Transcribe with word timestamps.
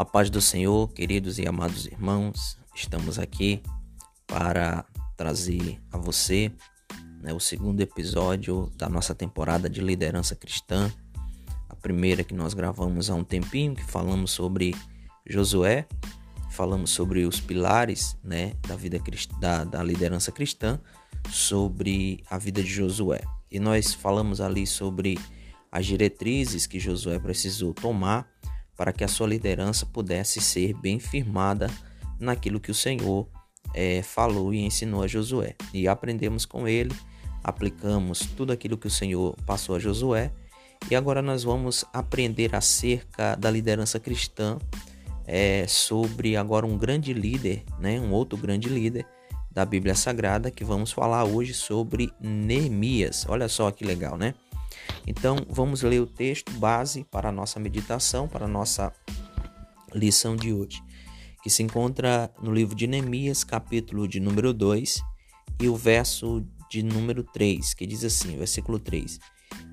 A 0.00 0.04
paz 0.06 0.30
do 0.30 0.40
Senhor, 0.40 0.90
queridos 0.94 1.38
e 1.38 1.46
amados 1.46 1.84
irmãos, 1.84 2.56
estamos 2.74 3.18
aqui 3.18 3.62
para 4.26 4.82
trazer 5.14 5.78
a 5.92 5.98
você 5.98 6.50
né, 7.20 7.34
o 7.34 7.38
segundo 7.38 7.82
episódio 7.82 8.72
da 8.78 8.88
nossa 8.88 9.14
temporada 9.14 9.68
de 9.68 9.82
liderança 9.82 10.34
cristã. 10.34 10.90
A 11.68 11.76
primeira 11.76 12.24
que 12.24 12.32
nós 12.32 12.54
gravamos 12.54 13.10
há 13.10 13.14
um 13.14 13.22
tempinho, 13.22 13.76
que 13.76 13.84
falamos 13.84 14.30
sobre 14.30 14.74
Josué, 15.26 15.86
falamos 16.50 16.88
sobre 16.88 17.26
os 17.26 17.38
pilares 17.38 18.16
né, 18.24 18.54
da 18.66 18.76
vida 18.76 18.98
da, 19.38 19.64
da 19.64 19.82
liderança 19.82 20.32
cristã, 20.32 20.80
sobre 21.28 22.24
a 22.30 22.38
vida 22.38 22.62
de 22.62 22.70
Josué. 22.70 23.20
E 23.50 23.60
nós 23.60 23.92
falamos 23.92 24.40
ali 24.40 24.66
sobre 24.66 25.18
as 25.70 25.84
diretrizes 25.84 26.66
que 26.66 26.80
Josué 26.80 27.18
precisou 27.18 27.74
tomar 27.74 28.29
para 28.80 28.94
que 28.94 29.04
a 29.04 29.08
sua 29.08 29.26
liderança 29.26 29.84
pudesse 29.84 30.40
ser 30.40 30.72
bem 30.72 30.98
firmada 30.98 31.68
naquilo 32.18 32.58
que 32.58 32.70
o 32.70 32.74
Senhor 32.74 33.28
é, 33.74 34.00
falou 34.00 34.54
e 34.54 34.60
ensinou 34.60 35.02
a 35.02 35.06
Josué. 35.06 35.54
E 35.74 35.86
aprendemos 35.86 36.46
com 36.46 36.66
ele, 36.66 36.94
aplicamos 37.44 38.20
tudo 38.34 38.54
aquilo 38.54 38.78
que 38.78 38.86
o 38.86 38.90
Senhor 38.90 39.36
passou 39.44 39.76
a 39.76 39.78
Josué. 39.78 40.32
E 40.90 40.96
agora 40.96 41.20
nós 41.20 41.42
vamos 41.42 41.84
aprender 41.92 42.56
acerca 42.56 43.34
da 43.34 43.50
liderança 43.50 44.00
cristã, 44.00 44.56
é, 45.26 45.66
sobre 45.68 46.34
agora 46.34 46.64
um 46.64 46.78
grande 46.78 47.12
líder, 47.12 47.64
né, 47.78 48.00
um 48.00 48.12
outro 48.12 48.38
grande 48.38 48.70
líder 48.70 49.04
da 49.50 49.66
Bíblia 49.66 49.94
Sagrada, 49.94 50.50
que 50.50 50.64
vamos 50.64 50.90
falar 50.90 51.24
hoje 51.24 51.52
sobre 51.52 52.10
Neemias. 52.18 53.26
Olha 53.28 53.46
só 53.46 53.70
que 53.70 53.84
legal, 53.84 54.16
né? 54.16 54.32
Então, 55.06 55.36
vamos 55.48 55.82
ler 55.82 56.00
o 56.00 56.06
texto 56.06 56.52
base 56.52 57.04
para 57.04 57.30
a 57.30 57.32
nossa 57.32 57.58
meditação, 57.58 58.28
para 58.28 58.44
a 58.44 58.48
nossa 58.48 58.92
lição 59.94 60.36
de 60.36 60.52
hoje, 60.52 60.82
que 61.42 61.50
se 61.50 61.62
encontra 61.62 62.30
no 62.42 62.52
livro 62.52 62.74
de 62.74 62.86
Neemias, 62.86 63.42
capítulo 63.44 64.06
de 64.06 64.20
número 64.20 64.52
2, 64.52 65.02
e 65.60 65.68
o 65.68 65.76
verso 65.76 66.44
de 66.70 66.82
número 66.82 67.24
3, 67.24 67.74
que 67.74 67.86
diz 67.86 68.04
assim, 68.04 68.36
versículo 68.36 68.78
3: 68.78 69.18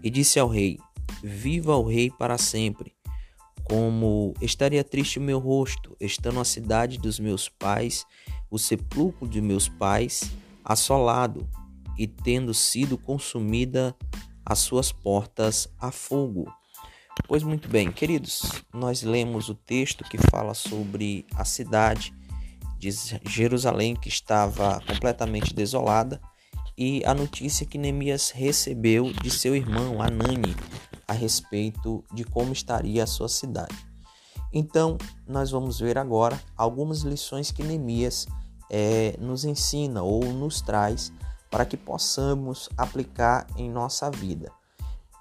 E 0.03 0.09
disse 0.09 0.39
ao 0.39 0.47
rei: 0.47 0.79
Viva 1.23 1.75
o 1.75 1.87
rei 1.87 2.09
para 2.09 2.37
sempre. 2.37 2.95
Como 3.63 4.33
estaria 4.41 4.83
triste 4.83 5.19
o 5.19 5.21
meu 5.21 5.39
rosto, 5.39 5.95
estando 5.99 6.39
a 6.39 6.45
cidade 6.45 6.97
dos 6.97 7.19
meus 7.19 7.49
pais, 7.49 8.05
o 8.49 8.57
sepulcro 8.57 9.27
de 9.27 9.41
meus 9.41 9.67
pais, 9.67 10.31
assolado 10.63 11.47
e 11.97 12.07
tendo 12.07 12.53
sido 12.53 12.97
consumida 12.97 13.95
as 14.49 14.59
suas 14.59 14.91
portas 14.93 15.67
a 15.77 15.91
fogo. 15.91 16.51
Pois 17.27 17.43
muito 17.43 17.67
bem, 17.67 17.91
queridos, 17.91 18.43
nós 18.73 19.03
lemos 19.03 19.49
o 19.49 19.55
texto 19.55 20.05
que 20.05 20.17
fala 20.29 20.53
sobre 20.53 21.25
a 21.35 21.43
cidade 21.43 22.13
de 22.79 22.89
Jerusalém 23.25 23.95
que 23.95 24.07
estava 24.07 24.81
completamente 24.87 25.53
desolada 25.53 26.21
e 26.77 27.03
a 27.05 27.13
notícia 27.13 27.65
que 27.65 27.77
Neemias 27.77 28.29
recebeu 28.29 29.11
de 29.11 29.29
seu 29.29 29.53
irmão 29.53 30.01
Anani 30.01 30.55
a 31.07 31.11
respeito 31.11 32.03
de 32.13 32.23
como 32.23 32.53
estaria 32.53 33.03
a 33.03 33.07
sua 33.07 33.27
cidade. 33.27 33.75
Então, 34.53 34.97
nós 35.27 35.51
vamos 35.51 35.79
ver 35.79 35.97
agora 35.97 36.39
algumas 36.55 37.01
lições 37.01 37.51
que 37.51 37.63
Neemias 37.63 38.27
é, 38.69 39.17
nos 39.19 39.43
ensina 39.43 40.03
ou 40.03 40.23
nos 40.23 40.61
traz 40.61 41.11
para 41.49 41.65
que 41.65 41.77
possamos 41.77 42.69
aplicar 42.77 43.47
em 43.55 43.69
nossa 43.69 44.09
vida. 44.09 44.51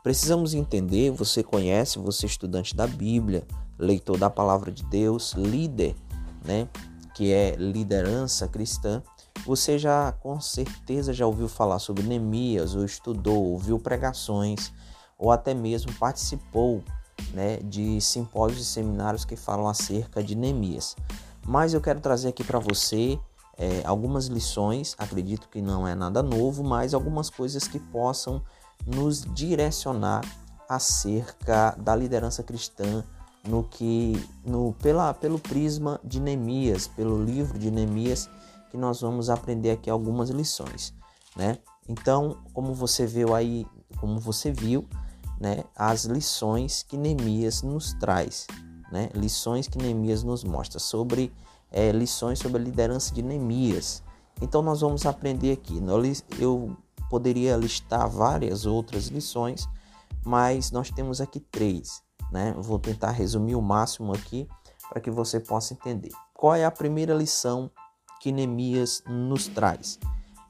Precisamos 0.02 0.54
entender, 0.54 1.10
você 1.10 1.42
conhece, 1.42 1.98
você 1.98 2.26
é 2.26 2.28
estudante 2.28 2.76
da 2.76 2.86
Bíblia, 2.86 3.46
leitor 3.78 4.16
da 4.16 4.30
palavra 4.30 4.70
de 4.70 4.84
Deus, 4.84 5.32
líder, 5.32 5.96
né, 6.44 6.68
que 7.14 7.32
é 7.32 7.56
liderança 7.56 8.46
cristã, 8.46 9.02
você 9.44 9.78
já 9.78 10.12
com 10.12 10.40
certeza 10.40 11.12
já 11.12 11.26
ouviu 11.26 11.48
falar 11.48 11.78
sobre 11.78 12.02
Neemias, 12.02 12.74
ou 12.74 12.84
estudou, 12.84 13.44
ouviu 13.44 13.78
pregações, 13.78 14.72
ou 15.18 15.30
até 15.30 15.54
mesmo 15.54 15.92
participou 15.94 16.82
né, 17.32 17.58
de 17.58 18.00
simpósios 18.00 18.60
e 18.60 18.64
seminários 18.64 19.24
que 19.24 19.36
falam 19.36 19.68
acerca 19.68 20.22
de 20.22 20.34
Neemias. 20.34 20.96
Mas 21.44 21.74
eu 21.74 21.80
quero 21.80 22.00
trazer 22.00 22.28
aqui 22.28 22.42
para 22.42 22.58
você 22.58 23.18
é, 23.58 23.82
algumas 23.84 24.26
lições, 24.26 24.94
acredito 24.98 25.48
que 25.48 25.62
não 25.62 25.86
é 25.86 25.94
nada 25.94 26.22
novo, 26.22 26.62
mas 26.62 26.92
algumas 26.92 27.30
coisas 27.30 27.66
que 27.66 27.78
possam 27.78 28.42
nos 28.86 29.22
direcionar 29.34 30.22
acerca 30.68 31.74
da 31.78 31.94
liderança 31.94 32.42
cristã 32.42 33.04
no 33.46 33.62
que 33.62 34.22
no 34.44 34.74
pela 34.74 35.14
pelo 35.14 35.38
prisma 35.38 36.00
de 36.04 36.20
Neemias, 36.20 36.86
pelo 36.88 37.22
livro 37.22 37.58
de 37.58 37.70
Neemias, 37.70 38.28
que 38.70 38.76
nós 38.76 39.00
vamos 39.00 39.30
aprender 39.30 39.70
aqui 39.70 39.88
algumas 39.88 40.30
lições, 40.30 40.92
né? 41.34 41.58
Então, 41.88 42.38
como 42.52 42.74
você 42.74 43.06
viu 43.06 43.34
aí, 43.34 43.64
como 44.00 44.18
você 44.18 44.50
viu, 44.50 44.88
né, 45.40 45.62
as 45.76 46.04
lições 46.04 46.82
que 46.82 46.96
Neemias 46.96 47.62
nos 47.62 47.92
traz, 47.94 48.46
né? 48.90 49.08
Lições 49.14 49.68
que 49.68 49.78
Neemias 49.78 50.24
nos 50.24 50.42
mostra 50.42 50.80
sobre 50.80 51.32
é, 51.76 51.92
lições 51.92 52.38
sobre 52.38 52.62
a 52.62 52.64
liderança 52.64 53.14
de 53.14 53.22
Neemias. 53.22 54.02
Então 54.40 54.62
nós 54.62 54.80
vamos 54.80 55.04
aprender 55.04 55.52
aqui. 55.52 55.78
Eu 56.38 56.74
poderia 57.10 57.54
listar 57.54 58.08
várias 58.08 58.64
outras 58.64 59.08
lições, 59.08 59.68
mas 60.24 60.70
nós 60.70 60.90
temos 60.90 61.20
aqui 61.20 61.38
três. 61.38 62.02
Né? 62.32 62.52
vou 62.58 62.78
tentar 62.78 63.12
resumir 63.12 63.54
o 63.54 63.62
máximo 63.62 64.12
aqui 64.12 64.48
para 64.88 65.00
que 65.00 65.10
você 65.10 65.38
possa 65.38 65.74
entender. 65.74 66.10
Qual 66.34 66.54
é 66.54 66.64
a 66.64 66.70
primeira 66.70 67.14
lição 67.14 67.70
que 68.20 68.32
Neemias 68.32 69.02
nos 69.06 69.46
traz? 69.46 69.98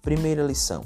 Primeira 0.01 0.45
lição: 0.45 0.83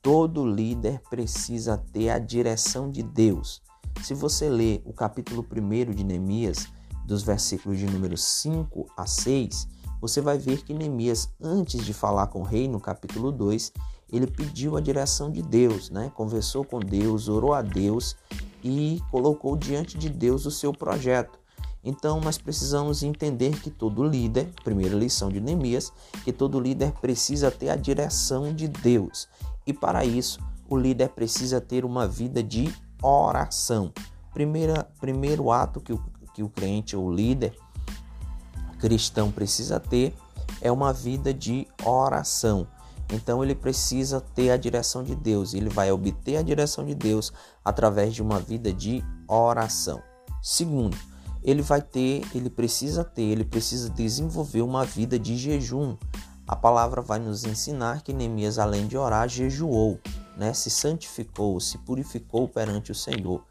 todo 0.00 0.46
líder 0.46 1.00
precisa 1.10 1.76
ter 1.92 2.08
a 2.08 2.18
direção 2.18 2.90
de 2.90 3.02
Deus. 3.02 3.62
Se 4.02 4.14
você 4.14 4.48
ler 4.48 4.82
o 4.84 4.92
capítulo 4.94 5.46
1 5.48 5.92
de 5.92 6.02
Neemias, 6.02 6.68
dos 7.04 7.22
versículos 7.22 7.78
de 7.78 7.86
número 7.86 8.16
5 8.16 8.86
a 8.96 9.06
6, 9.06 9.68
você 10.00 10.20
vai 10.20 10.38
ver 10.38 10.62
que 10.62 10.74
Neemias, 10.74 11.30
antes 11.40 11.84
de 11.84 11.94
falar 11.94 12.26
com 12.26 12.40
o 12.40 12.44
rei, 12.44 12.68
no 12.68 12.78
capítulo 12.80 13.32
2, 13.32 13.72
ele 14.12 14.26
pediu 14.26 14.76
a 14.76 14.80
direção 14.80 15.30
de 15.30 15.42
Deus, 15.42 15.90
né? 15.90 16.10
conversou 16.14 16.64
com 16.64 16.78
Deus, 16.78 17.28
orou 17.28 17.54
a 17.54 17.62
Deus 17.62 18.16
e 18.62 19.00
colocou 19.10 19.56
diante 19.56 19.96
de 19.96 20.08
Deus 20.08 20.46
o 20.46 20.50
seu 20.50 20.72
projeto. 20.72 21.38
Então 21.82 22.20
nós 22.20 22.38
precisamos 22.38 23.02
entender 23.02 23.58
que 23.60 23.70
todo 23.70 24.02
líder, 24.02 24.50
primeira 24.62 24.96
lição 24.96 25.30
de 25.30 25.40
Neemias, 25.40 25.92
que 26.24 26.32
todo 26.32 26.58
líder 26.58 26.92
precisa 26.92 27.50
ter 27.50 27.68
a 27.68 27.76
direção 27.76 28.54
de 28.54 28.66
Deus. 28.68 29.28
E 29.66 29.72
para 29.72 30.04
isso, 30.04 30.38
o 30.68 30.76
líder 30.76 31.10
precisa 31.10 31.60
ter 31.60 31.84
uma 31.84 32.08
vida 32.08 32.42
de 32.42 32.72
oração. 33.02 33.92
Primeira, 34.32 34.88
primeiro 34.98 35.50
ato 35.50 35.80
que 35.80 35.92
o 35.92 35.98
que 36.34 36.42
o 36.42 36.48
crente 36.48 36.96
ou 36.96 37.10
líder 37.10 37.56
cristão 38.84 39.32
precisa 39.32 39.80
ter 39.80 40.14
é 40.60 40.70
uma 40.70 40.92
vida 40.92 41.32
de 41.32 41.66
oração. 41.82 42.66
Então 43.10 43.42
ele 43.42 43.54
precisa 43.54 44.20
ter 44.20 44.50
a 44.50 44.58
direção 44.58 45.02
de 45.02 45.14
Deus, 45.14 45.54
ele 45.54 45.70
vai 45.70 45.90
obter 45.90 46.36
a 46.36 46.42
direção 46.42 46.84
de 46.84 46.94
Deus 46.94 47.32
através 47.64 48.14
de 48.14 48.20
uma 48.20 48.38
vida 48.38 48.70
de 48.70 49.02
oração. 49.26 50.02
Segundo, 50.42 50.94
ele 51.42 51.62
vai 51.62 51.80
ter, 51.80 52.22
ele 52.34 52.50
precisa 52.50 53.02
ter, 53.02 53.22
ele 53.22 53.44
precisa 53.44 53.88
desenvolver 53.88 54.60
uma 54.60 54.84
vida 54.84 55.18
de 55.18 55.34
jejum. 55.34 55.96
A 56.46 56.54
palavra 56.54 57.00
vai 57.00 57.18
nos 57.18 57.44
ensinar 57.44 58.02
que 58.02 58.12
Neemias, 58.12 58.58
além 58.58 58.86
de 58.86 58.98
orar, 58.98 59.30
jejuou, 59.30 59.98
né? 60.36 60.52
se 60.52 60.68
santificou, 60.68 61.58
se 61.58 61.78
purificou 61.78 62.46
perante 62.46 62.92
o 62.92 62.94
Senhor. 62.94 63.42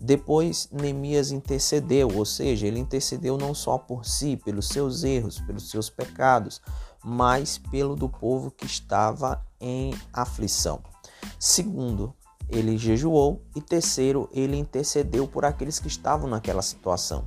Depois 0.00 0.68
Neemias 0.70 1.30
intercedeu, 1.30 2.10
ou 2.14 2.24
seja, 2.24 2.66
ele 2.66 2.78
intercedeu 2.78 3.38
não 3.38 3.54
só 3.54 3.78
por 3.78 4.04
si, 4.04 4.36
pelos 4.36 4.68
seus 4.68 5.04
erros, 5.04 5.40
pelos 5.40 5.70
seus 5.70 5.88
pecados, 5.88 6.60
mas 7.02 7.58
pelo 7.58 7.96
do 7.96 8.08
povo 8.08 8.50
que 8.50 8.66
estava 8.66 9.44
em 9.60 9.94
aflição. 10.12 10.80
Segundo, 11.38 12.14
ele 12.48 12.76
jejuou 12.76 13.42
e 13.54 13.60
terceiro, 13.60 14.28
ele 14.32 14.56
intercedeu 14.56 15.26
por 15.26 15.44
aqueles 15.44 15.78
que 15.78 15.88
estavam 15.88 16.28
naquela 16.28 16.62
situação. 16.62 17.26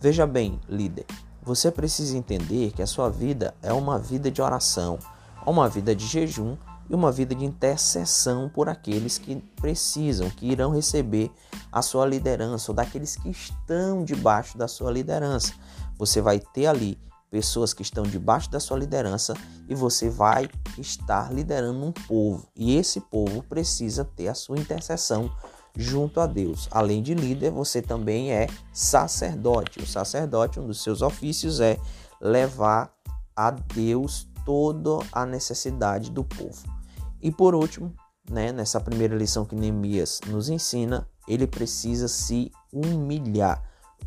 Veja 0.00 0.26
bem, 0.26 0.58
líder, 0.68 1.04
você 1.42 1.70
precisa 1.70 2.16
entender 2.16 2.72
que 2.72 2.82
a 2.82 2.86
sua 2.86 3.08
vida 3.08 3.54
é 3.62 3.72
uma 3.72 3.98
vida 3.98 4.30
de 4.30 4.40
oração, 4.40 4.98
uma 5.46 5.68
vida 5.68 5.94
de 5.94 6.06
jejum 6.06 6.56
e 6.90 6.94
uma 6.94 7.12
vida 7.12 7.36
de 7.36 7.44
intercessão 7.44 8.48
por 8.48 8.68
aqueles 8.68 9.16
que 9.16 9.36
precisam, 9.60 10.28
que 10.28 10.46
irão 10.46 10.72
receber 10.72 11.30
a 11.70 11.80
sua 11.82 12.04
liderança 12.04 12.72
ou 12.72 12.74
daqueles 12.74 13.14
que 13.14 13.30
estão 13.30 14.04
debaixo 14.04 14.58
da 14.58 14.66
sua 14.66 14.90
liderança. 14.90 15.54
Você 15.96 16.20
vai 16.20 16.40
ter 16.40 16.66
ali 16.66 16.98
pessoas 17.30 17.72
que 17.72 17.82
estão 17.82 18.02
debaixo 18.02 18.50
da 18.50 18.58
sua 18.58 18.76
liderança 18.76 19.34
e 19.68 19.74
você 19.74 20.10
vai 20.10 20.48
estar 20.76 21.32
liderando 21.32 21.86
um 21.86 21.92
povo. 21.92 22.48
E 22.56 22.76
esse 22.76 23.00
povo 23.00 23.40
precisa 23.44 24.04
ter 24.04 24.26
a 24.26 24.34
sua 24.34 24.58
intercessão 24.58 25.30
junto 25.76 26.20
a 26.20 26.26
Deus. 26.26 26.68
Além 26.72 27.04
de 27.04 27.14
líder, 27.14 27.52
você 27.52 27.80
também 27.80 28.32
é 28.32 28.48
sacerdote. 28.72 29.78
O 29.78 29.86
sacerdote, 29.86 30.58
um 30.58 30.66
dos 30.66 30.82
seus 30.82 31.02
ofícios 31.02 31.60
é 31.60 31.78
levar 32.20 32.92
a 33.36 33.52
Deus 33.52 34.26
toda 34.44 35.06
a 35.12 35.24
necessidade 35.24 36.10
do 36.10 36.24
povo. 36.24 36.79
E 37.22 37.30
por 37.30 37.54
último, 37.54 37.94
né, 38.28 38.52
nessa 38.52 38.80
primeira 38.80 39.16
lição 39.16 39.44
que 39.44 39.54
Neemias 39.54 40.20
nos 40.26 40.48
ensina, 40.48 41.06
ele 41.28 41.46
precisa 41.46 42.08
se 42.08 42.50
humilhar. 42.72 43.62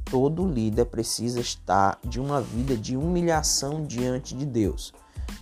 Todo 0.06 0.48
líder 0.48 0.86
precisa 0.86 1.40
estar 1.40 2.00
de 2.04 2.20
uma 2.20 2.42
vida 2.42 2.76
de 2.76 2.98
humilhação 2.98 3.86
diante 3.86 4.36
de 4.36 4.46
Deus, 4.46 4.94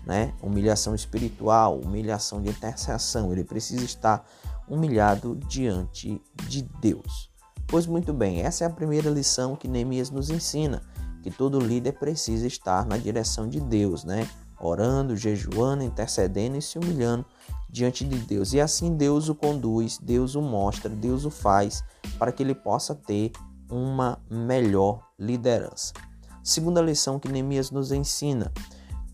né? 0.06 0.34
Humilhação 0.42 0.94
espiritual, 0.94 1.80
humilhação 1.80 2.42
de 2.42 2.50
intercessão. 2.50 3.32
Ele 3.32 3.44
precisa 3.44 3.84
estar 3.84 4.26
humilhado 4.68 5.36
diante 5.48 6.22
de 6.48 6.62
Deus. 6.82 7.32
Pois 7.68 7.88
muito 7.88 8.14
bem, 8.14 8.42
essa 8.42 8.66
é 8.66 8.68
a 8.68 8.70
primeira 8.70 9.10
lição 9.10 9.56
que 9.56 9.68
Neemias 9.68 10.10
nos 10.10 10.30
ensina, 10.30 10.84
que 11.24 11.32
todo 11.32 11.60
líder 11.60 11.94
precisa 11.94 12.46
estar 12.46 12.86
na 12.86 12.98
direção 12.98 13.48
de 13.48 13.60
Deus, 13.60 14.04
né? 14.04 14.30
Orando, 14.60 15.16
jejuando, 15.16 15.84
intercedendo 15.84 16.58
e 16.58 16.62
se 16.62 16.78
humilhando 16.78 17.26
diante 17.72 18.04
de 18.04 18.18
Deus. 18.18 18.54
E 18.54 18.60
assim 18.60 18.96
Deus 18.96 19.30
o 19.30 19.36
conduz, 19.36 19.98
Deus 19.98 20.36
o 20.36 20.42
mostra, 20.42 20.90
Deus 20.90 21.26
o 21.26 21.32
faz 21.32 21.84
para 22.20 22.32
que 22.32 22.44
ele 22.44 22.54
possa 22.54 22.94
ter 22.94 23.32
uma 23.70 24.20
melhor 24.30 25.08
liderança. 25.18 25.94
Segunda 26.44 26.82
lição 26.82 27.20
que 27.20 27.30
Neemias 27.30 27.72
nos 27.72 27.92
ensina: 27.92 28.52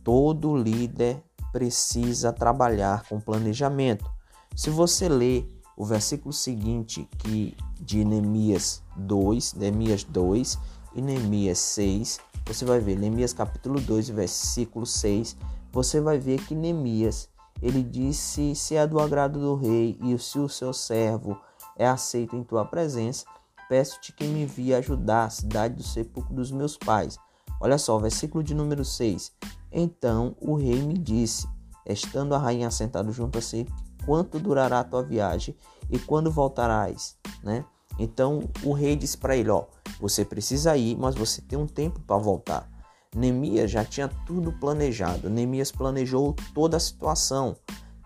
todo 0.04 0.58
líder 0.58 1.24
precisa 1.52 2.34
trabalhar 2.34 3.04
com 3.08 3.20
planejamento. 3.20 4.10
Se 4.56 4.70
você 4.70 5.08
ler 5.08 5.48
o 5.76 5.86
versículo 5.86 6.34
seguinte 6.34 7.08
que 7.20 7.56
de 7.80 8.04
Neemias 8.04 8.82
2, 8.96 9.54
Neemias 9.54 10.04
2 10.04 10.58
e 10.96 11.02
Neemias 11.02 11.60
6, 11.60 12.20
você 12.46 12.66
vai 12.66 12.80
ver 12.80 12.98
Neemias 12.98 13.34
capítulo 13.34 13.80
2, 13.80 14.10
versículo 14.10 14.86
6, 14.86 15.38
você 15.72 16.02
vai 16.02 16.18
ver 16.18 16.42
que 16.46 16.56
Neemias, 16.56 17.30
ele 17.62 17.84
disse: 17.84 18.56
"Se 18.56 18.76
é 18.76 18.86
do 18.86 19.00
agrado 19.00 19.40
do 19.40 19.56
rei 19.56 19.98
e 20.02 20.18
se 20.18 20.40
o 20.40 20.50
seu 20.50 20.74
servo 20.74 21.38
é 21.76 21.88
aceito 21.88 22.36
em 22.36 22.44
tua 22.44 22.66
presença, 22.66 23.26
peço-te 23.70 24.14
que 24.14 24.26
me 24.26 24.44
envie 24.44 24.74
ajudar 24.74 25.26
a 25.26 25.30
cidade 25.30 25.76
do 25.76 25.84
sepulcro 25.84 26.34
dos 26.34 26.52
meus 26.52 26.78
pais." 26.78 27.18
Olha 27.60 27.78
só, 27.78 27.98
versículo 27.98 28.44
de 28.44 28.54
número 28.54 28.86
6. 28.86 29.32
Então 29.72 30.36
o 30.40 30.56
rei 30.56 30.82
me 30.82 30.98
disse, 30.98 31.48
estando 31.86 32.36
a 32.36 32.38
rainha 32.38 32.70
sentada 32.70 33.12
junto 33.12 33.38
a 33.38 33.42
si, 33.42 33.68
quanto 34.06 34.40
durará 34.40 34.80
a 34.80 34.84
tua 34.84 35.04
viagem 35.04 35.56
e 35.90 35.98
quando 35.98 36.32
voltarás, 36.32 37.18
né? 37.44 37.66
Então 38.00 38.48
o 38.64 38.74
rei 38.74 38.96
disse 38.96 39.18
para 39.18 39.36
ele, 39.36 39.50
ó, 39.50 39.66
você 40.00 40.24
precisa 40.24 40.78
ir, 40.78 40.96
mas 40.98 41.16
você 41.16 41.42
tem 41.42 41.58
um 41.58 41.66
tempo 41.66 42.00
para 42.02 42.18
voltar. 42.18 42.70
Neemias 43.16 43.72
já 43.72 43.84
tinha 43.84 44.10
tudo 44.26 44.52
planejado. 44.52 45.30
Neemias 45.30 45.72
planejou 45.72 46.36
toda 46.54 46.78
a 46.78 46.80
situação, 46.80 47.56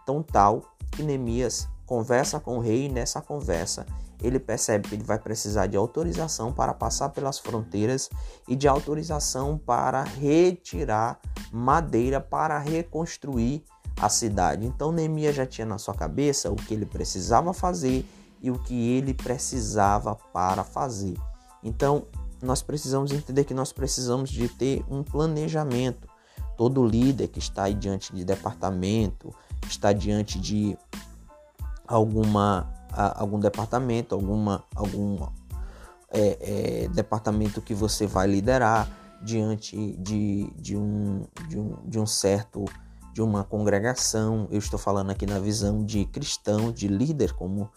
tão 0.06 0.22
tal 0.22 0.64
que 0.92 1.04
Neemias 1.04 1.68
conversa 1.86 2.40
com 2.40 2.58
o 2.58 2.62
rei 2.62 2.86
e 2.86 2.90
nessa 2.90 3.22
conversa 3.22 3.86
ele 4.22 4.40
percebe 4.40 4.88
que 4.88 4.96
ele 4.96 5.04
vai 5.04 5.18
precisar 5.18 5.68
de 5.68 5.76
autorização 5.76 6.54
para 6.54 6.74
passar 6.74 7.10
pelas 7.10 7.40
fronteiras 7.40 8.10
e 8.48 8.56
de 8.56 8.68
autorização 8.68 9.58
para 9.58 10.04
retirar 10.04 11.20
madeira 11.52 12.22
para 12.22 12.58
reconstruir 12.60 13.64
a 14.00 14.08
cidade. 14.10 14.66
Então 14.66 14.92
Neemias 14.92 15.36
já 15.36 15.46
tinha 15.46 15.66
na 15.66 15.78
sua 15.78 15.94
cabeça 15.94 16.52
o 16.52 16.56
que 16.56 16.74
ele 16.74 16.86
precisava 16.86 17.54
fazer 17.54 18.06
e 18.42 18.50
o 18.50 18.60
que 18.60 18.92
ele 18.92 19.14
precisava 19.14 20.16
para 20.16 20.64
fazer. 20.64 21.16
Então 21.64 22.06
nós 22.42 22.62
precisamos 22.62 23.12
entender 23.12 23.44
que 23.44 23.54
nós 23.54 23.72
precisamos 23.72 24.30
de 24.30 24.48
ter 24.48 24.84
um 24.90 25.04
planejamento. 25.04 26.08
Todo 26.58 26.86
líder 26.86 27.28
que 27.28 27.40
está 27.40 27.64
aí 27.64 27.74
diante 27.74 28.14
de 28.14 28.24
departamento, 28.24 29.34
está 29.68 29.94
diante 29.94 30.40
de 30.40 30.78
alguma 31.88 32.70
algum 32.94 33.40
departamento, 33.40 34.14
alguma 34.14 34.64
algum 34.76 35.18
é, 36.12 36.84
é, 36.84 36.88
departamento 36.90 37.62
que 37.62 37.74
você 37.74 38.06
vai 38.06 38.28
liderar 38.28 38.88
diante 39.24 39.96
de, 39.98 40.52
de, 40.58 40.76
um, 40.76 41.26
de, 41.48 41.58
um, 41.58 41.78
de 41.86 42.00
um 42.00 42.06
certo 42.06 42.66
de 43.14 43.22
uma 43.22 43.44
congregação. 43.44 44.48
Eu 44.52 44.60
estou 44.60 44.80
falando 44.80 45.12
aqui 45.12 45.26
na 45.26 45.40
visão 45.40 45.84
de 45.84 46.06
cristão, 46.06 46.72
de 46.72 46.88
líder, 46.88 47.34
como, 47.34 47.70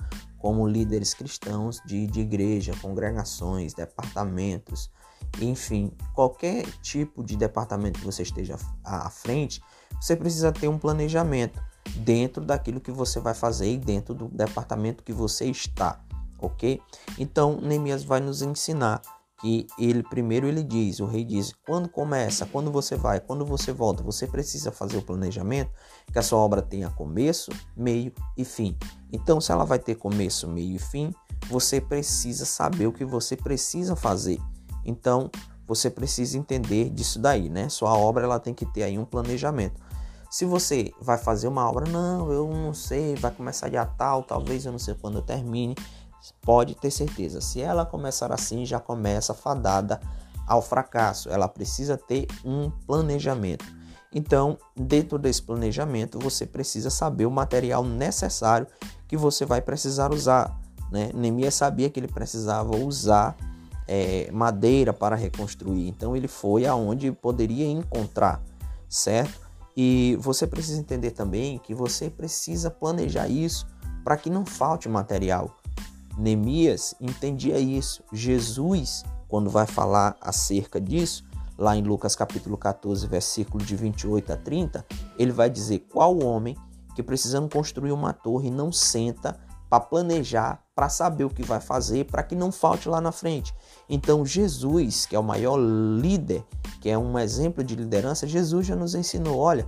como 0.45 0.69
líderes 0.69 1.15
cristãos 1.15 1.81
de, 1.87 2.07
de 2.07 2.21
igreja, 2.21 2.75
congregações, 2.83 3.73
departamentos, 3.73 4.91
enfim, 5.41 5.91
qualquer 6.13 6.67
tipo 6.83 7.25
de 7.25 7.35
departamento 7.35 7.99
que 7.99 8.05
você 8.05 8.25
esteja 8.25 8.59
à 8.85 9.09
frente, 9.09 9.63
você 9.99 10.15
precisa 10.15 10.53
ter 10.53 10.69
um 10.69 10.79
planejamento 10.79 11.59
dentro 11.97 12.45
daquilo 12.45 12.79
que 12.79 12.93
você 12.93 13.21
vai 13.21 13.33
fazer 13.33 13.73
e 13.73 13.79
dentro 13.79 14.15
do 14.15 14.29
departamento 14.29 15.03
que 15.03 15.15
você 15.15 15.47
está, 15.47 16.05
ok? 16.39 16.79
Então, 17.19 17.59
Neemias 17.63 18.05
vai 18.05 18.21
nos 18.21 18.43
ensinar 18.43 19.01
que 19.45 19.67
ele 19.79 20.03
primeiro 20.03 20.47
ele 20.47 20.63
diz, 20.63 21.01
o 21.01 21.05
rei 21.05 21.23
diz, 21.23 21.53
quando 21.67 21.87
começa, 21.87 22.47
quando 22.47 22.73
você 22.73 22.97
vai, 22.97 23.21
quando 23.21 23.45
você 23.45 23.73
volta, 23.73 24.03
você 24.03 24.27
precisa 24.27 24.73
fazer 24.73 24.97
o 24.97 25.03
planejamento 25.03 25.71
que 26.11 26.19
a 26.19 26.23
sua 26.23 26.39
obra 26.39 26.63
tenha 26.63 26.89
começo, 26.89 27.51
meio 27.77 28.11
e 28.39 28.43
fim. 28.43 28.75
Então, 29.13 29.43
se 29.43 29.53
ela 29.53 29.67
vai 29.67 29.79
ter 29.79 29.97
começo, 29.97 30.49
meio 30.49 30.77
e 30.77 30.79
fim, 30.79 31.13
você 31.47 31.79
precisa 31.79 32.47
saber 32.47 32.87
o 32.87 32.93
que 32.93 33.05
você 33.05 33.37
precisa 33.37 33.95
fazer. 33.95 34.41
Então, 34.83 35.31
você 35.67 35.91
precisa 35.91 36.39
entender 36.39 36.89
disso 36.89 37.19
daí, 37.19 37.51
né? 37.51 37.69
Sua 37.69 37.93
obra 37.93 38.25
ela 38.25 38.41
tem 38.41 38.55
que 38.55 38.65
ter 38.65 38.85
aí 38.85 38.99
um 38.99 39.05
planejamento. 39.05 39.79
Se 40.31 40.47
você 40.47 40.91
vai 41.03 41.19
fazer 41.19 41.49
uma 41.49 41.69
obra, 41.69 41.87
não, 41.87 42.33
eu 42.33 42.49
não 42.49 42.73
sei, 42.73 43.15
vai 43.15 43.31
começar 43.31 43.69
dia 43.69 43.85
tal, 43.85 44.23
talvez 44.23 44.65
eu 44.65 44.73
não 44.73 44.79
sei 44.79 44.95
quando 44.95 45.19
eu 45.19 45.23
termine 45.23 45.77
pode 46.33 46.75
ter 46.75 46.91
certeza, 46.91 47.41
se 47.41 47.61
ela 47.61 47.85
começar 47.85 48.33
assim, 48.33 48.65
já 48.65 48.79
começa 48.81 49.35
fadada 49.35 50.01
ao 50.47 50.63
fracasso. 50.63 51.29
Ela 51.29 51.49
precisa 51.49 51.97
ter 51.97 52.27
um 52.45 52.71
planejamento. 52.87 53.65
Então, 54.13 54.57
dentro 54.77 55.19
desse 55.19 55.43
planejamento, 55.43 56.19
você 56.19 56.47
precisa 56.47 56.89
saber 56.89 57.27
o 57.27 57.31
material 57.31 57.85
necessário 57.85 58.67
que 59.09 59.17
você 59.17 59.45
vai 59.45 59.61
precisar 59.61 60.13
usar. 60.13 60.57
Né? 60.91 61.11
Neemias 61.13 61.55
sabia 61.55 61.91
que 61.91 61.99
ele 61.99 62.09
precisava 62.09 62.77
usar 62.77 63.37
é, 63.89 64.31
madeira 64.31 64.93
para 64.93 65.17
reconstruir, 65.17 65.89
então 65.89 66.17
ele 66.17 66.29
foi 66.29 66.65
aonde 66.65 67.11
poderia 67.13 67.67
encontrar, 67.67 68.41
certo? 68.89 69.41
E 69.77 70.17
você 70.21 70.47
precisa 70.47 70.81
entender 70.81 71.11
também 71.11 71.59
que 71.59 71.75
você 71.75 72.09
precisa 72.09 72.71
planejar 72.71 73.29
isso 73.29 73.67
para 74.05 74.17
que 74.17 74.31
não 74.31 74.47
falte 74.47 74.89
material. 74.89 75.57
Neemias 76.17 76.95
entendia 77.01 77.59
isso. 77.59 78.03
Jesus, 78.13 79.05
quando 79.29 79.51
vai 79.51 79.67
falar 79.67 80.17
acerca 80.21 80.81
disso, 80.81 81.25
lá 81.59 81.77
em 81.77 81.83
Lucas 81.83 82.15
capítulo 82.15 82.57
14, 82.57 83.07
versículo 83.07 83.65
de 83.65 83.77
28 83.77 84.33
a 84.33 84.37
30, 84.37 84.87
ele 85.19 85.33
vai 85.33 85.51
dizer 85.51 85.87
qual 85.93 86.23
homem 86.23 86.57
que 86.95 87.03
precisando 87.03 87.53
construir 87.53 87.93
uma 87.93 88.13
torre 88.13 88.51
não 88.51 88.71
senta 88.71 89.39
para 89.69 89.81
planejar, 89.81 90.63
para 90.75 90.89
saber 90.89 91.25
o 91.25 91.31
que 91.31 91.43
vai 91.43 91.61
fazer, 91.61 92.05
para 92.05 92.23
que 92.23 92.37
não 92.37 92.53
falte 92.53 92.89
lá 92.89 93.01
na 93.01 93.11
frente. 93.11 93.53
Então 93.89 94.25
Jesus, 94.25 95.07
que 95.07 95.17
é 95.17 95.19
o 95.19 95.25
maior 95.25 95.57
líder, 95.57 96.45
que 96.81 96.89
é 96.89 96.97
um 96.97 97.19
exemplo 97.19 97.65
de 97.65 97.75
liderança, 97.75 98.27
Jesus 98.27 98.67
já 98.67 98.77
nos 98.77 98.95
ensinou, 98.95 99.39
olha, 99.39 99.67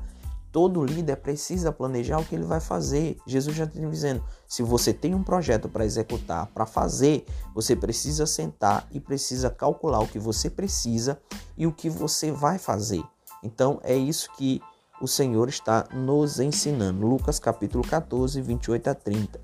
Todo 0.56 0.82
líder 0.82 1.16
precisa 1.16 1.70
planejar 1.70 2.18
o 2.18 2.24
que 2.24 2.34
ele 2.34 2.46
vai 2.46 2.60
fazer. 2.60 3.18
Jesus 3.26 3.54
já 3.54 3.64
está 3.64 3.78
dizendo: 3.78 4.24
se 4.48 4.62
você 4.62 4.90
tem 4.90 5.14
um 5.14 5.22
projeto 5.22 5.68
para 5.68 5.84
executar, 5.84 6.46
para 6.46 6.64
fazer, 6.64 7.26
você 7.54 7.76
precisa 7.76 8.24
sentar 8.24 8.88
e 8.90 8.98
precisa 8.98 9.50
calcular 9.50 10.00
o 10.00 10.08
que 10.08 10.18
você 10.18 10.48
precisa 10.48 11.20
e 11.58 11.66
o 11.66 11.72
que 11.72 11.90
você 11.90 12.32
vai 12.32 12.56
fazer. 12.56 13.04
Então 13.44 13.78
é 13.82 13.94
isso 13.94 14.32
que 14.32 14.62
o 14.98 15.06
Senhor 15.06 15.46
está 15.50 15.84
nos 15.92 16.40
ensinando. 16.40 17.06
Lucas 17.06 17.38
capítulo 17.38 17.86
14, 17.86 18.40
28 18.40 18.88
a 18.88 18.94
30. 18.94 19.38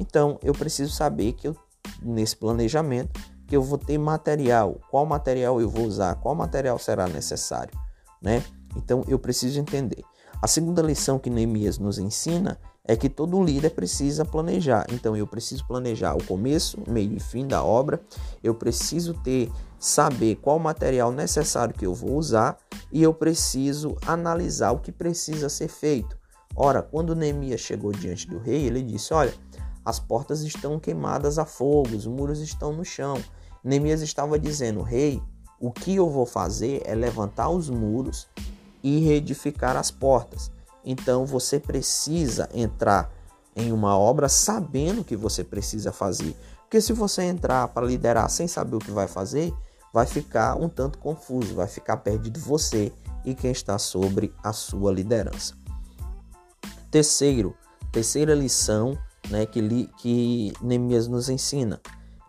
Então 0.00 0.36
eu 0.42 0.52
preciso 0.52 0.92
saber 0.92 1.34
que 1.34 1.46
eu, 1.46 1.56
nesse 2.02 2.34
planejamento 2.34 3.20
que 3.46 3.54
eu 3.54 3.62
vou 3.62 3.78
ter 3.78 3.98
material, 3.98 4.80
qual 4.90 5.06
material 5.06 5.60
eu 5.60 5.70
vou 5.70 5.86
usar, 5.86 6.16
qual 6.16 6.34
material 6.34 6.76
será 6.76 7.06
necessário, 7.06 7.72
né? 8.20 8.42
Então 8.74 9.04
eu 9.06 9.16
preciso 9.16 9.60
entender. 9.60 10.02
A 10.42 10.46
segunda 10.46 10.82
lição 10.82 11.18
que 11.18 11.30
Neemias 11.30 11.78
nos 11.78 11.98
ensina 11.98 12.58
é 12.84 12.94
que 12.94 13.08
todo 13.08 13.42
líder 13.42 13.70
precisa 13.70 14.24
planejar. 14.24 14.86
Então 14.92 15.16
eu 15.16 15.26
preciso 15.26 15.66
planejar 15.66 16.14
o 16.14 16.22
começo, 16.24 16.78
meio 16.86 17.14
e 17.14 17.20
fim 17.20 17.46
da 17.46 17.64
obra. 17.64 18.00
Eu 18.44 18.54
preciso 18.54 19.14
ter 19.14 19.50
saber 19.78 20.36
qual 20.36 20.58
material 20.58 21.10
necessário 21.10 21.74
que 21.74 21.86
eu 21.86 21.94
vou 21.94 22.16
usar 22.16 22.58
e 22.92 23.02
eu 23.02 23.12
preciso 23.12 23.96
analisar 24.06 24.72
o 24.72 24.78
que 24.78 24.92
precisa 24.92 25.48
ser 25.48 25.68
feito. 25.68 26.16
Ora, 26.54 26.82
quando 26.82 27.14
Neemias 27.14 27.60
chegou 27.60 27.90
diante 27.92 28.28
do 28.28 28.38
rei, 28.38 28.66
ele 28.66 28.82
disse: 28.82 29.12
"Olha, 29.12 29.34
as 29.84 29.98
portas 29.98 30.42
estão 30.42 30.78
queimadas 30.78 31.38
a 31.38 31.44
fogo, 31.44 31.94
os 31.94 32.06
muros 32.06 32.40
estão 32.40 32.72
no 32.72 32.84
chão. 32.84 33.22
Neemias 33.62 34.02
estava 34.02 34.38
dizendo: 34.38 34.82
Rei, 34.82 35.22
o 35.60 35.70
que 35.70 35.94
eu 35.94 36.10
vou 36.10 36.26
fazer 36.26 36.82
é 36.84 36.94
levantar 36.94 37.48
os 37.48 37.70
muros 37.70 38.26
e 38.86 39.00
reedificar 39.00 39.76
as 39.76 39.90
portas. 39.90 40.48
Então 40.84 41.26
você 41.26 41.58
precisa 41.58 42.48
entrar 42.54 43.12
em 43.56 43.72
uma 43.72 43.98
obra 43.98 44.28
sabendo 44.28 45.00
o 45.00 45.04
que 45.04 45.16
você 45.16 45.42
precisa 45.42 45.90
fazer. 45.90 46.36
Porque 46.60 46.80
se 46.80 46.92
você 46.92 47.22
entrar 47.22 47.66
para 47.66 47.84
liderar 47.84 48.30
sem 48.30 48.46
saber 48.46 48.76
o 48.76 48.78
que 48.78 48.92
vai 48.92 49.08
fazer, 49.08 49.52
vai 49.92 50.06
ficar 50.06 50.54
um 50.54 50.68
tanto 50.68 50.98
confuso, 50.98 51.56
vai 51.56 51.66
ficar 51.66 51.96
perdido 51.96 52.38
você 52.38 52.92
e 53.24 53.34
quem 53.34 53.50
está 53.50 53.76
sobre 53.76 54.32
a 54.40 54.52
sua 54.52 54.92
liderança. 54.92 55.56
Terceiro, 56.88 57.56
terceira 57.90 58.36
lição 58.36 58.96
né, 59.28 59.46
que, 59.46 59.90
que 59.98 60.52
Neemias 60.62 61.08
nos 61.08 61.28
ensina 61.28 61.80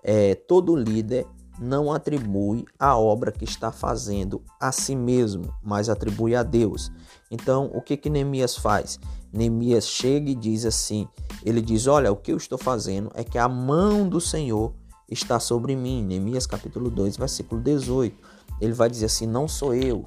é 0.02 0.34
todo 0.34 0.76
líder 0.76 1.28
não 1.60 1.92
atribui 1.92 2.66
a 2.80 2.98
obra 2.98 3.32
que 3.32 3.44
está 3.44 3.72
fazendo 3.72 4.44
a 4.60 4.72
si 4.72 4.96
mesmo, 4.96 5.54
mas 5.64 5.90
atribui 5.90 6.36
a 6.36 6.44
Deus. 6.44 6.92
Então, 7.32 7.72
o 7.74 7.82
que 7.82 7.98
que 7.98 8.10
Neemias 8.10 8.56
faz? 8.56 9.00
Neemias 9.32 9.88
chega 9.88 10.30
e 10.30 10.36
diz 10.36 10.66
assim: 10.66 11.08
ele 11.44 11.62
diz, 11.62 11.88
olha, 11.88 12.12
o 12.12 12.16
que 12.16 12.32
eu 12.32 12.38
estou 12.38 12.58
fazendo 12.58 13.12
é 13.14 13.24
que 13.24 13.38
a 13.38 13.50
mão 13.50 14.08
do 14.08 14.22
Senhor 14.22 14.74
está 15.10 15.40
sobre 15.40 15.76
mim. 15.76 16.04
Neemias 16.04 16.46
capítulo 16.46 16.90
2, 16.90 17.18
versículo 17.18 17.62
18. 17.62 18.16
Ele 18.62 18.74
vai 18.74 18.90
dizer 18.90 19.06
assim: 19.06 19.26
não 19.26 19.48
sou 19.48 19.74
eu, 19.74 20.06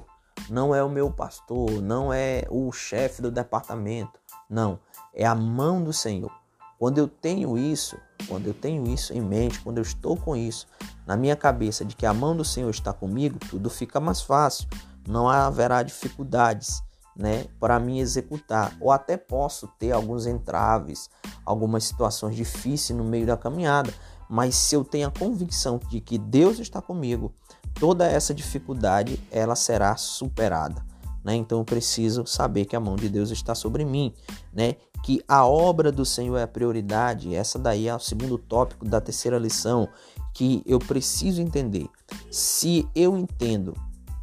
não 0.49 0.73
é 0.73 0.83
o 0.83 0.89
meu 0.89 1.11
pastor, 1.11 1.81
não 1.81 2.11
é 2.13 2.45
o 2.49 2.71
chefe 2.71 3.21
do 3.21 3.31
departamento, 3.31 4.19
não, 4.49 4.79
é 5.13 5.25
a 5.25 5.35
mão 5.35 5.83
do 5.83 5.93
Senhor. 5.93 6.40
Quando 6.81 6.97
eu 6.97 7.07
tenho 7.07 7.59
isso, 7.59 7.95
quando 8.27 8.47
eu 8.47 8.55
tenho 8.55 8.87
isso 8.87 9.13
em 9.13 9.21
mente, 9.21 9.59
quando 9.59 9.77
eu 9.77 9.83
estou 9.83 10.17
com 10.17 10.35
isso 10.35 10.65
na 11.05 11.15
minha 11.15 11.35
cabeça 11.35 11.85
de 11.85 11.95
que 11.95 12.07
a 12.07 12.13
mão 12.13 12.35
do 12.35 12.43
Senhor 12.43 12.71
está 12.71 12.91
comigo, 12.91 13.37
tudo 13.51 13.69
fica 13.69 13.99
mais 13.99 14.19
fácil. 14.19 14.67
Não 15.07 15.29
haverá 15.29 15.83
dificuldades, 15.83 16.81
né, 17.15 17.45
para 17.59 17.79
mim 17.79 17.99
executar. 17.99 18.75
Ou 18.81 18.89
até 18.89 19.15
posso 19.15 19.67
ter 19.77 19.91
alguns 19.91 20.25
entraves, 20.25 21.07
algumas 21.45 21.83
situações 21.83 22.35
difíceis 22.35 22.97
no 22.97 23.03
meio 23.03 23.27
da 23.27 23.37
caminhada, 23.37 23.93
mas 24.27 24.55
se 24.55 24.75
eu 24.75 24.83
tenho 24.83 25.07
a 25.07 25.11
convicção 25.11 25.79
de 25.87 26.01
que 26.01 26.17
Deus 26.17 26.57
está 26.57 26.81
comigo, 26.81 27.31
toda 27.79 28.07
essa 28.07 28.33
dificuldade 28.33 29.21
ela 29.29 29.55
será 29.55 29.95
superada. 29.97 30.83
Né? 31.23 31.35
Então 31.35 31.59
eu 31.59 31.65
preciso 31.65 32.25
saber 32.25 32.65
que 32.65 32.75
a 32.75 32.79
mão 32.79 32.95
de 32.95 33.09
Deus 33.09 33.29
está 33.31 33.53
sobre 33.53 33.85
mim, 33.85 34.13
né? 34.53 34.75
que 35.03 35.23
a 35.27 35.45
obra 35.45 35.91
do 35.91 36.05
Senhor 36.05 36.37
é 36.37 36.43
a 36.43 36.47
prioridade. 36.47 37.35
Essa 37.35 37.57
daí 37.57 37.87
é 37.87 37.95
o 37.95 37.99
segundo 37.99 38.37
tópico 38.37 38.85
da 38.85 39.01
terceira 39.01 39.37
lição 39.37 39.87
que 40.33 40.63
eu 40.65 40.79
preciso 40.79 41.41
entender. 41.41 41.87
Se 42.29 42.87
eu 42.95 43.17
entendo 43.17 43.73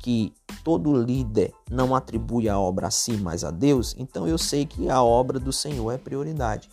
que 0.01 0.33
todo 0.65 0.95
líder 0.95 1.53
não 1.71 1.95
atribui 1.95 2.49
a 2.49 2.59
obra 2.59 2.87
a 2.87 2.91
si, 2.91 3.13
mas 3.13 3.45
a 3.45 3.51
Deus, 3.51 3.95
então 3.99 4.27
eu 4.27 4.39
sei 4.39 4.65
que 4.65 4.89
a 4.89 5.03
obra 5.03 5.39
do 5.39 5.53
Senhor 5.53 5.91
é 5.93 5.99
prioridade. 5.99 6.69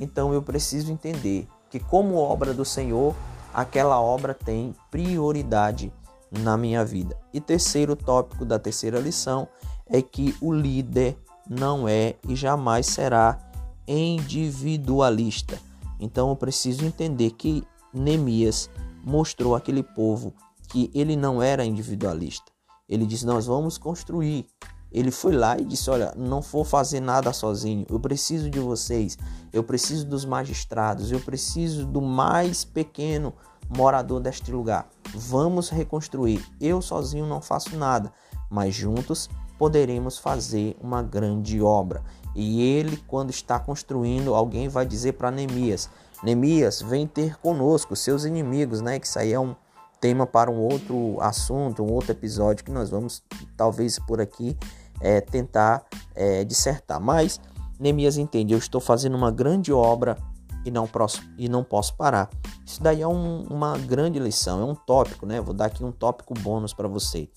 Então 0.00 0.32
eu 0.32 0.42
preciso 0.42 0.90
entender 0.90 1.46
que 1.70 1.78
como 1.78 2.16
obra 2.16 2.52
do 2.52 2.64
Senhor, 2.64 3.14
aquela 3.54 4.00
obra 4.00 4.34
tem 4.34 4.74
prioridade 4.90 5.92
na 6.30 6.56
minha 6.56 6.84
vida. 6.84 7.16
E 7.32 7.40
terceiro 7.40 7.94
tópico 7.94 8.44
da 8.44 8.58
terceira 8.58 8.98
lição 8.98 9.48
é 9.90 10.00
que 10.00 10.34
o 10.40 10.52
líder 10.52 11.16
não 11.48 11.88
é 11.88 12.14
e 12.28 12.36
jamais 12.36 12.86
será 12.86 13.38
individualista. 13.86 15.58
Então 15.98 16.30
eu 16.30 16.36
preciso 16.36 16.84
entender 16.84 17.32
que 17.32 17.64
Neemias 17.92 18.70
mostrou 19.04 19.54
àquele 19.54 19.82
povo 19.82 20.32
que 20.68 20.90
ele 20.94 21.16
não 21.16 21.42
era 21.42 21.64
individualista. 21.64 22.50
Ele 22.88 23.04
disse: 23.04 23.26
Nós 23.26 23.46
vamos 23.46 23.76
construir. 23.76 24.46
Ele 24.92 25.10
foi 25.10 25.32
lá 25.32 25.58
e 25.58 25.64
disse: 25.64 25.90
Olha, 25.90 26.12
não 26.16 26.40
vou 26.40 26.64
fazer 26.64 27.00
nada 27.00 27.32
sozinho. 27.32 27.84
Eu 27.88 27.98
preciso 28.00 28.48
de 28.48 28.58
vocês. 28.58 29.18
Eu 29.52 29.62
preciso 29.62 30.06
dos 30.06 30.24
magistrados. 30.24 31.10
Eu 31.10 31.20
preciso 31.20 31.86
do 31.86 32.00
mais 32.00 32.64
pequeno 32.64 33.34
morador 33.68 34.20
deste 34.20 34.50
lugar. 34.50 34.88
Vamos 35.14 35.68
reconstruir. 35.68 36.44
Eu 36.60 36.80
sozinho 36.80 37.26
não 37.26 37.40
faço 37.40 37.76
nada, 37.76 38.12
mas 38.48 38.74
juntos 38.74 39.28
poderemos 39.60 40.16
fazer 40.16 40.74
uma 40.80 41.02
grande 41.02 41.60
obra. 41.60 42.02
E 42.34 42.62
ele, 42.62 42.96
quando 43.06 43.28
está 43.28 43.60
construindo, 43.60 44.34
alguém 44.34 44.70
vai 44.70 44.86
dizer 44.86 45.12
para 45.12 45.30
Neemias: 45.30 45.90
Neemias, 46.22 46.80
vem 46.80 47.06
ter 47.06 47.38
conosco, 47.38 47.94
seus 47.94 48.24
inimigos, 48.24 48.80
né? 48.80 48.98
Que 48.98 49.06
isso 49.06 49.18
aí 49.18 49.34
é 49.34 49.38
um 49.38 49.54
tema 50.00 50.26
para 50.26 50.50
um 50.50 50.58
outro 50.58 51.20
assunto, 51.20 51.82
um 51.82 51.92
outro 51.92 52.10
episódio 52.10 52.64
que 52.64 52.70
nós 52.70 52.88
vamos, 52.88 53.22
talvez 53.54 53.98
por 53.98 54.18
aqui, 54.18 54.56
é, 54.98 55.20
tentar 55.20 55.84
é, 56.14 56.42
dissertar. 56.42 56.98
Mas 56.98 57.38
Neemias 57.78 58.16
entende: 58.16 58.54
eu 58.54 58.58
estou 58.58 58.80
fazendo 58.80 59.14
uma 59.14 59.30
grande 59.30 59.74
obra 59.74 60.16
e 60.64 60.70
não, 60.70 60.86
posso, 60.86 61.20
e 61.36 61.50
não 61.50 61.62
posso 61.62 61.94
parar. 61.96 62.30
Isso 62.64 62.82
daí 62.82 63.02
é 63.02 63.06
um, 63.06 63.42
uma 63.42 63.76
grande 63.76 64.18
lição, 64.18 64.58
é 64.58 64.64
um 64.64 64.74
tópico, 64.74 65.26
né? 65.26 65.38
Vou 65.38 65.52
dar 65.52 65.66
aqui 65.66 65.84
um 65.84 65.92
tópico 65.92 66.32
bônus 66.32 66.72
para 66.72 66.88
você. 66.88 67.28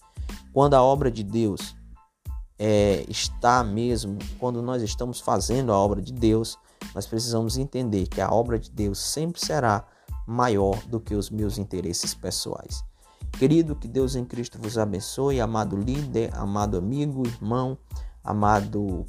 Quando 0.53 0.75
a 0.75 0.81
obra 0.81 1.11
de 1.11 1.21
Deus 1.21 1.75
é, 2.57 3.05
está 3.07 3.63
mesmo, 3.63 4.17
quando 4.39 4.61
nós 4.61 4.81
estamos 4.81 5.19
fazendo 5.19 5.71
a 5.71 5.77
obra 5.77 6.01
de 6.01 6.13
Deus, 6.13 6.57
nós 6.93 7.05
precisamos 7.05 7.57
entender 7.57 8.07
que 8.07 8.21
a 8.21 8.31
obra 8.31 8.59
de 8.59 8.69
Deus 8.69 8.99
sempre 8.99 9.43
será 9.43 9.85
maior 10.27 10.77
do 10.87 10.99
que 10.99 11.15
os 11.15 11.29
meus 11.29 11.57
interesses 11.57 12.13
pessoais. 12.13 12.83
Querido, 13.33 13.75
que 13.75 13.87
Deus 13.87 14.15
em 14.15 14.23
Cristo 14.23 14.59
vos 14.61 14.77
abençoe, 14.77 15.41
amado 15.41 15.75
líder, 15.75 16.29
amado 16.35 16.77
amigo, 16.77 17.25
irmão, 17.25 17.77
amado 18.23 19.05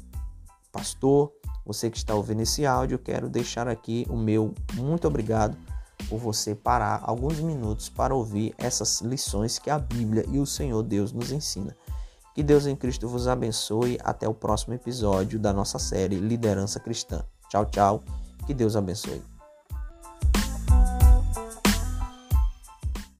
pastor, 0.71 1.31
você 1.65 1.89
que 1.89 1.97
está 1.97 2.13
ouvindo 2.13 2.41
esse 2.41 2.65
áudio, 2.65 2.99
quero 2.99 3.29
deixar 3.29 3.67
aqui 3.67 4.05
o 4.09 4.17
meu 4.17 4.53
muito 4.73 5.07
obrigado 5.07 5.57
por 6.09 6.19
você 6.19 6.53
parar 6.53 7.01
alguns 7.03 7.39
minutos 7.39 7.89
para 7.89 8.13
ouvir 8.13 8.53
essas 8.57 9.01
lições 9.01 9.57
que 9.57 9.69
a 9.69 9.79
Bíblia 9.79 10.25
e 10.27 10.37
o 10.37 10.45
Senhor 10.45 10.83
Deus 10.83 11.11
nos 11.11 11.31
ensina. 11.31 11.75
Que 12.35 12.43
Deus 12.43 12.65
em 12.67 12.75
Cristo 12.75 13.07
vos 13.07 13.29
abençoe. 13.29 13.97
Até 14.03 14.27
o 14.27 14.33
próximo 14.33 14.73
episódio 14.73 15.39
da 15.39 15.53
nossa 15.53 15.79
série 15.79 16.17
Liderança 16.17 16.81
Cristã. 16.81 17.23
Tchau, 17.49 17.65
tchau. 17.65 18.03
Que 18.45 18.53
Deus 18.53 18.75
abençoe. 18.75 19.21